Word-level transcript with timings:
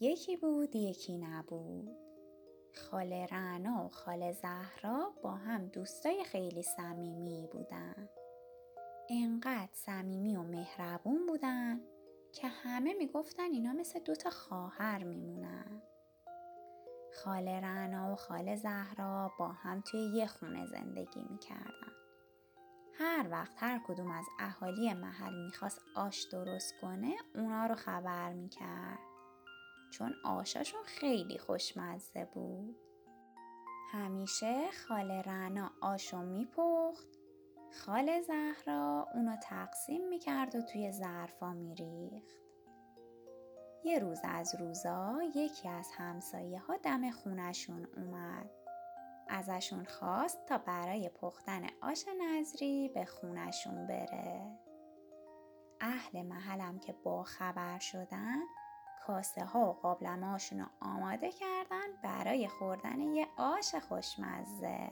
یکی 0.00 0.36
بود 0.36 0.76
یکی 0.76 1.18
نبود. 1.18 1.96
خاله 2.74 3.26
رعنا 3.26 3.84
و 3.84 3.88
خاله 3.88 4.32
زهرا 4.32 5.12
با 5.22 5.30
هم 5.30 5.66
دوستای 5.66 6.24
خیلی 6.24 6.62
صمیمی 6.62 7.48
بودن. 7.52 8.08
انقدر 9.10 9.72
صمیمی 9.72 10.36
و 10.36 10.42
مهربون 10.42 11.26
بودن 11.26 11.80
که 12.32 12.48
همه 12.48 12.94
می‌گفتن 12.94 13.42
اینا 13.42 13.72
مثل 13.72 13.98
دوتا 13.98 14.30
خواهر 14.30 15.04
میمونن. 15.04 15.82
خاله 17.24 17.60
رعنا 17.60 18.12
و 18.12 18.16
خاله 18.16 18.56
زهرا 18.56 19.30
با 19.38 19.48
هم 19.48 19.80
توی 19.80 20.00
یه 20.00 20.26
خونه 20.26 20.66
زندگی 20.66 21.22
می‌کردن. 21.30 21.92
هر 22.94 23.28
وقت 23.30 23.52
هر 23.56 23.80
کدوم 23.88 24.10
از 24.10 24.24
اهالی 24.40 24.94
محل 24.94 25.44
می‌خواست 25.44 25.80
آش 25.96 26.24
درست 26.32 26.74
کنه 26.82 27.14
اونا 27.34 27.66
رو 27.66 27.74
خبر 27.74 28.32
می‌کرد. 28.32 29.07
چون 29.90 30.14
آشاشون 30.24 30.82
خیلی 30.84 31.38
خوشمزه 31.38 32.24
بود. 32.24 32.76
همیشه 33.92 34.70
خاله 34.70 35.22
رعنا 35.22 35.70
آشو 35.80 36.22
میپخت 36.22 37.08
خاله 37.72 38.20
زهرا 38.20 39.08
اونو 39.14 39.36
تقسیم 39.36 40.08
می‌کرد 40.08 40.54
و 40.54 40.62
توی 40.62 40.92
ظرفا 40.92 41.52
میریخت. 41.52 42.36
یه 43.84 43.98
روز 43.98 44.20
از 44.24 44.54
روزا 44.60 45.18
یکی 45.34 45.68
از 45.68 45.88
همسایه 45.96 46.58
ها 46.58 46.76
دم 46.76 47.10
خونشون 47.10 47.88
اومد. 47.96 48.50
ازشون 49.28 49.84
خواست 49.84 50.46
تا 50.46 50.58
برای 50.58 51.08
پختن 51.08 51.66
آش 51.82 52.04
نظری 52.20 52.88
به 52.88 53.04
خونشون 53.04 53.86
بره. 53.86 54.58
اهل 55.80 56.22
محلم 56.22 56.78
که 56.78 56.92
با 56.92 57.22
خبر 57.22 57.78
شدن 57.78 58.38
کاسه 59.08 59.44
ها 59.44 59.60
و 59.60 59.72
قابلمهاشون 59.72 60.60
رو 60.60 60.66
آماده 60.80 61.32
کردن 61.32 61.86
برای 62.02 62.48
خوردن 62.48 63.00
یه 63.00 63.26
آش 63.36 63.74
خوشمزه. 63.74 64.90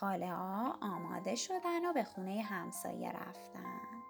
خاله 0.00 0.32
ها 0.32 0.78
آماده 0.82 1.34
شدن 1.34 1.86
و 1.86 1.92
به 1.92 2.04
خونه 2.04 2.42
همسایه 2.42 3.12
رفتن. 3.12 4.02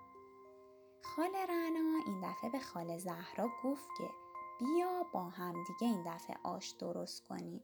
خاله 1.04 1.46
رنا 1.46 2.00
این 2.06 2.20
دفعه 2.20 2.50
به 2.50 2.60
خاله 2.60 2.98
زهرا 2.98 3.48
گفت 3.64 3.88
که 3.98 4.10
بیا 4.58 5.02
با 5.12 5.24
هم 5.24 5.52
دیگه 5.52 5.92
این 5.92 6.14
دفعه 6.14 6.36
آش 6.44 6.70
درست 6.70 7.28
کنیم. 7.28 7.62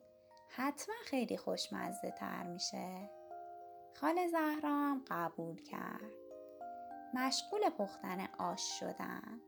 حتما 0.49 0.95
خیلی 1.05 1.37
خوشمزه 1.37 2.11
تر 2.11 2.43
میشه. 2.43 3.11
خاله 4.01 4.29
زهرا 4.29 4.71
هم 4.71 5.05
قبول 5.11 5.63
کرد. 5.63 6.13
مشغول 7.15 7.71
پختن 7.71 8.29
آش 8.39 8.81
شدن. 8.81 9.41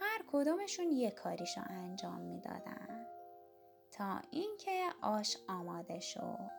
هر 0.00 0.22
کدومشون 0.32 0.92
یه 0.92 1.10
کاریشو 1.10 1.60
انجام 1.70 2.20
می‌دادن. 2.20 3.06
تا 3.92 4.20
اینکه 4.30 4.90
آش 5.02 5.36
آماده 5.48 6.00
شد. 6.00 6.50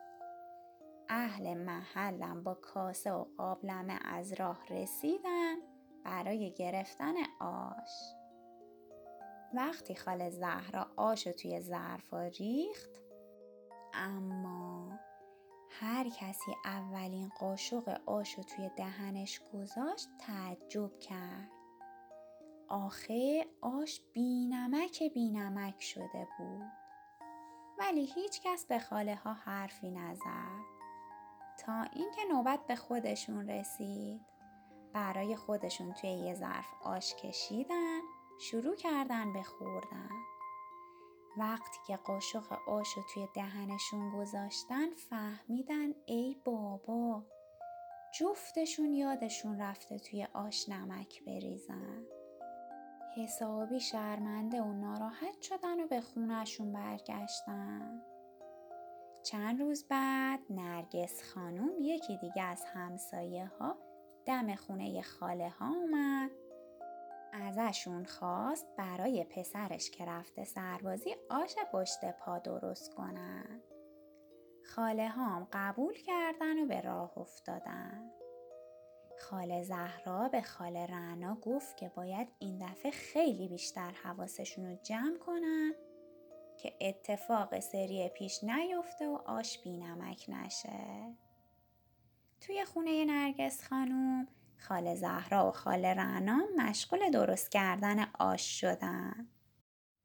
اهل 1.08 1.54
محلم 1.54 2.42
با 2.42 2.54
کاسه 2.54 3.12
و 3.12 3.24
قابلمه 3.36 3.98
از 4.04 4.32
راه 4.32 4.66
رسیدن 4.66 5.56
برای 6.04 6.52
گرفتن 6.52 7.14
آش. 7.40 8.14
وقتی 9.54 9.94
خاله 9.94 10.30
زهرا 10.30 10.86
آش 10.96 11.24
توی 11.24 11.60
ظرفا 11.60 12.22
ریخت 12.26 12.90
اما 13.94 14.98
هر 15.70 16.08
کسی 16.08 16.52
اولین 16.64 17.28
قاشق 17.28 18.00
آش 18.06 18.34
رو 18.34 18.42
توی 18.42 18.70
دهنش 18.76 19.40
گذاشت 19.54 20.08
تعجب 20.18 20.98
کرد. 20.98 21.61
آخه 22.72 23.46
آش 23.60 24.00
بینمک 24.12 25.02
بینمک 25.02 25.82
شده 25.82 26.28
بود. 26.38 26.72
ولی 27.78 28.04
هیچ 28.04 28.40
کس 28.44 28.66
به 28.66 28.78
خاله 28.78 29.14
ها 29.14 29.32
حرفی 29.32 29.90
نزد. 29.90 30.62
تا 31.58 31.82
اینکه 31.82 32.20
نوبت 32.30 32.66
به 32.66 32.76
خودشون 32.76 33.48
رسید. 33.50 34.20
برای 34.92 35.36
خودشون 35.36 35.92
توی 35.92 36.10
یه 36.10 36.34
ظرف 36.34 36.66
آش 36.84 37.14
کشیدن 37.14 38.00
شروع 38.40 38.76
کردن 38.76 39.32
به 39.32 39.42
خوردن. 39.42 40.10
وقتی 41.36 41.78
که 41.86 41.96
قاشق 41.96 42.52
آش 42.68 42.96
رو 42.96 43.02
توی 43.14 43.28
دهنشون 43.34 44.10
گذاشتن 44.10 44.94
فهمیدن 44.94 45.94
ای 46.06 46.36
بابا 46.44 47.22
جفتشون 48.20 48.92
یادشون 48.92 49.60
رفته 49.60 49.98
توی 49.98 50.28
آش 50.34 50.68
نمک 50.68 51.24
بریزن. 51.24 52.21
حسابی 53.16 53.80
شرمنده 53.80 54.62
و 54.62 54.72
ناراحت 54.72 55.42
شدن 55.42 55.80
و 55.80 55.86
به 55.86 56.00
خونشون 56.00 56.72
برگشتن 56.72 58.02
چند 59.22 59.60
روز 59.60 59.86
بعد 59.88 60.40
نرگس 60.50 61.22
خانوم 61.22 61.70
یکی 61.80 62.16
دیگه 62.16 62.42
از 62.42 62.64
همسایه 62.64 63.46
ها 63.46 63.78
دم 64.26 64.54
خونه 64.54 65.02
خاله 65.02 65.48
ها 65.48 65.68
اومد 65.68 66.30
ازشون 67.32 68.04
خواست 68.04 68.66
برای 68.76 69.24
پسرش 69.24 69.90
که 69.90 70.04
رفته 70.04 70.44
سربازی 70.44 71.16
آش 71.30 71.54
پشت 71.72 72.04
پا 72.10 72.38
درست 72.38 72.94
کنن. 72.94 73.60
خاله 74.74 75.08
هام 75.08 75.48
قبول 75.52 75.94
کردن 75.94 76.58
و 76.62 76.66
به 76.66 76.80
راه 76.80 77.18
افتادن. 77.18 78.10
خاله 79.32 79.62
زهرا 79.62 80.28
به 80.28 80.42
خاله 80.42 80.86
رعنا 80.86 81.34
گفت 81.34 81.76
که 81.76 81.88
باید 81.88 82.28
این 82.38 82.58
دفعه 82.58 82.90
خیلی 82.90 83.48
بیشتر 83.48 83.90
حواسشون 83.90 84.66
رو 84.66 84.76
جمع 84.82 85.18
کنن 85.18 85.72
که 86.62 86.72
اتفاق 86.80 87.60
سری 87.60 88.08
پیش 88.08 88.44
نیفته 88.44 89.08
و 89.08 89.18
آش 89.26 89.58
بینمک 89.58 90.24
نشه. 90.28 91.16
توی 92.40 92.64
خونه 92.64 93.04
نرگس 93.04 93.64
خانوم 93.64 94.28
خاله 94.58 94.94
زهرا 94.94 95.48
و 95.48 95.50
خاله 95.50 95.94
رعنا 95.94 96.40
مشغول 96.56 97.10
درست 97.10 97.50
کردن 97.50 98.06
آش 98.18 98.60
شدن. 98.60 99.28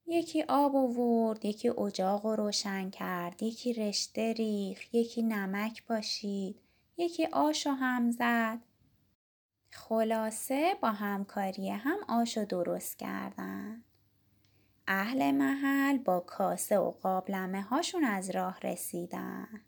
یکی 0.05 0.43
آب 0.43 0.75
آورد، 0.75 1.45
یکی 1.45 1.69
اجاق 1.69 2.25
رو 2.25 2.35
روشن 2.35 2.89
کرد، 2.89 3.43
یکی 3.43 3.73
رشته 3.73 4.33
ریخ، 4.33 4.95
یکی 4.95 5.21
نمک 5.21 5.85
پاشید، 5.85 6.59
یکی 6.97 7.25
آش 7.25 7.67
و 7.67 7.69
هم 7.69 8.11
زد. 8.11 8.59
خلاصه 9.77 10.75
با 10.81 10.91
همکاری 10.91 11.69
هم 11.69 11.97
آش 12.07 12.37
رو 12.37 12.45
درست 12.45 12.97
کردن. 12.97 13.83
اهل 14.87 15.31
محل 15.31 15.97
با 15.97 16.19
کاسه 16.19 16.77
و 16.77 16.91
قابلمه 16.91 17.61
هاشون 17.61 18.03
از 18.03 18.29
راه 18.29 18.59
رسیدن. 18.59 19.61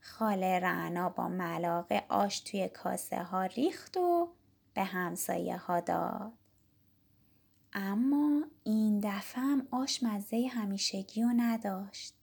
خاله 0.00 0.60
رعنا 0.60 1.08
با 1.08 1.28
ملاقه 1.28 2.04
آش 2.08 2.40
توی 2.40 2.68
کاسه 2.68 3.22
ها 3.22 3.44
ریخت 3.44 3.96
و 3.96 4.28
به 4.74 4.84
همسایه 4.84 5.56
ها 5.56 5.80
داد. 5.80 6.32
اما 7.72 8.42
این 8.64 9.00
دفعه 9.00 9.42
هم 9.42 9.68
آش 9.70 10.02
مزه 10.02 10.50
همیشگی 10.52 11.22
و 11.22 11.28
نداشت. 11.36 12.14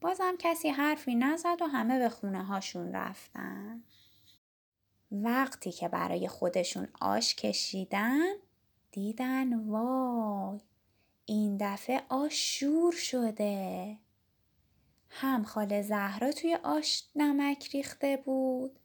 بازم 0.00 0.34
کسی 0.38 0.68
حرفی 0.68 1.14
نزد 1.14 1.62
و 1.62 1.66
همه 1.66 1.98
به 1.98 2.08
خونه 2.08 2.44
هاشون 2.44 2.92
رفتن. 2.92 3.82
وقتی 5.12 5.72
که 5.72 5.88
برای 5.88 6.28
خودشون 6.28 6.88
آش 7.00 7.34
کشیدن 7.34 8.32
دیدن 8.90 9.66
وای 9.68 10.60
این 11.24 11.56
دفعه 11.60 12.02
آش 12.08 12.58
شور 12.58 12.92
شده. 12.92 13.98
هم 15.10 15.44
خاله 15.44 15.82
زهرا 15.82 16.32
توی 16.32 16.54
آش 16.54 17.04
نمک 17.16 17.68
ریخته 17.74 18.16
بود 18.16 18.78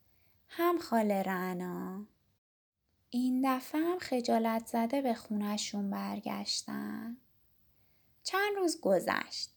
هم 0.48 0.78
خاله 0.78 1.24
رعنا. 1.24 2.06
این 3.10 3.42
دفعه 3.46 3.82
هم 3.82 4.00
خجالت 4.00 4.68
زده 4.68 5.02
به 5.02 5.14
خونشون 5.14 5.90
برگشتن. 5.90 7.18
چند 8.24 8.56
روز 8.58 8.82
گذشت. 8.82 9.50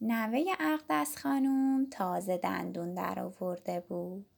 نوه 0.00 0.40
اقدس 0.60 1.18
خانوم 1.18 1.86
تازه 1.90 2.36
دندون 2.36 2.94
در 2.94 3.20
آورده 3.20 3.80
بود. 3.80 4.31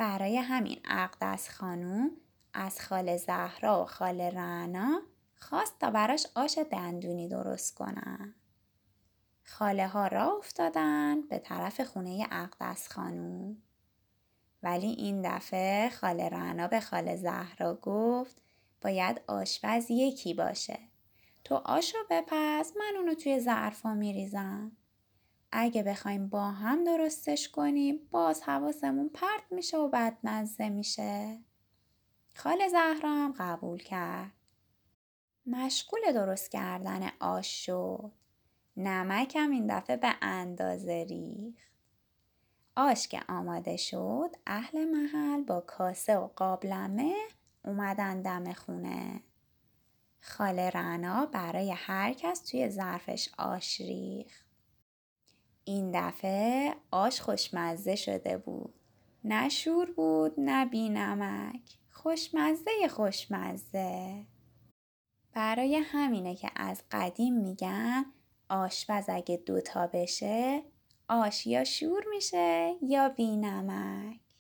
برای 0.00 0.36
همین 0.36 0.80
اقدس 0.84 1.48
خانوم 1.48 2.10
از 2.54 2.80
خاله 2.80 3.16
زهرا 3.16 3.82
و 3.82 3.86
خاله 3.86 4.30
رعنا 4.30 5.02
خواست 5.36 5.78
تا 5.78 5.90
براش 5.90 6.26
آش 6.34 6.58
دندونی 6.58 7.28
درست 7.28 7.74
کنن 7.74 8.34
خاله 9.44 9.88
ها 9.88 10.06
را 10.06 10.36
افتادن 10.38 11.20
به 11.20 11.38
طرف 11.38 11.80
خونه 11.80 12.26
اقدس 12.30 12.88
خانوم. 12.88 13.56
ولی 14.62 14.86
این 14.86 15.22
دفعه 15.36 15.90
خاله 15.90 16.28
رعنا 16.28 16.68
به 16.68 16.80
خاله 16.80 17.16
زهرا 17.16 17.74
گفت 17.74 18.42
باید 18.80 19.20
آشپز 19.26 19.90
یکی 19.90 20.34
باشه. 20.34 20.78
تو 21.44 21.54
آشو 21.54 21.98
بپز 22.10 22.72
من 22.76 22.94
اونو 22.96 23.14
توی 23.14 23.40
ظرفا 23.40 23.94
میریزم. 23.94 24.72
اگه 25.52 25.82
بخوایم 25.82 26.28
با 26.28 26.50
هم 26.50 26.84
درستش 26.84 27.48
کنیم 27.48 28.08
باز 28.10 28.42
حواسمون 28.42 29.08
پرت 29.08 29.42
میشه 29.50 29.78
و 29.78 29.88
بدمزه 29.88 30.68
میشه. 30.68 31.38
خاله 32.34 32.68
زهرا 32.68 33.10
هم 33.10 33.34
قبول 33.38 33.78
کرد. 33.78 34.32
مشغول 35.46 36.00
درست 36.14 36.50
کردن 36.50 37.10
آش 37.20 37.66
شد. 37.66 38.12
نمکم 38.76 39.50
این 39.50 39.78
دفعه 39.78 39.96
به 39.96 40.14
اندازه 40.22 41.06
ریخت. 41.08 41.70
آش 42.76 43.08
که 43.08 43.20
آماده 43.28 43.76
شد 43.76 44.36
اهل 44.46 44.84
محل 44.84 45.42
با 45.42 45.60
کاسه 45.60 46.16
و 46.16 46.26
قابلمه 46.36 47.14
اومدن 47.64 48.22
دم 48.22 48.52
خونه. 48.52 49.20
خاله 50.20 50.70
رنا 50.70 51.26
برای 51.26 51.72
هر 51.76 52.12
کس 52.12 52.40
توی 52.40 52.68
ظرفش 52.68 53.28
آش 53.38 53.80
ریخت. 53.80 54.49
این 55.70 55.90
دفعه 55.94 56.74
آش 56.90 57.20
خوشمزه 57.20 57.96
شده 57.96 58.38
بود. 58.38 58.74
نه 59.24 59.48
شور 59.48 59.90
بود 59.90 60.34
نه 60.38 60.66
بی 60.66 60.88
نمک. 60.88 61.78
خوشمزه 61.90 62.88
خوشمزه. 62.90 64.26
برای 65.32 65.76
همینه 65.76 66.34
که 66.34 66.50
از 66.56 66.82
قدیم 66.90 67.34
میگن 67.34 68.04
آشپز 68.48 69.04
اگه 69.08 69.36
دوتا 69.36 69.86
بشه 69.86 70.62
آش 71.08 71.46
یا 71.46 71.64
شور 71.64 72.04
میشه 72.10 72.74
یا 72.82 73.08
بی 73.08 73.36
نمک. 73.36 74.20